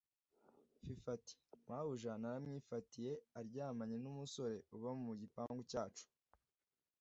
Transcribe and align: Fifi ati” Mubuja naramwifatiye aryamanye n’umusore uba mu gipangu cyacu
Fifi 0.83 1.07
ati” 1.15 1.33
Mubuja 1.67 2.11
naramwifatiye 2.21 3.11
aryamanye 3.39 3.97
n’umusore 3.99 4.57
uba 4.75 4.91
mu 5.03 5.11
gipangu 5.21 5.61
cyacu 5.71 6.05